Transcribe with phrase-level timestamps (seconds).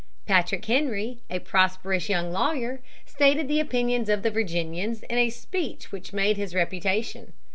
[0.25, 5.91] Patrick Henry, a prosperous young lawyer, stated the opinions of the Virginians in a speech
[5.91, 7.33] which made his reputation.